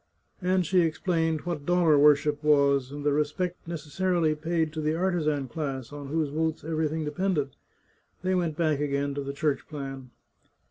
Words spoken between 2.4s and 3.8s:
was, and the respect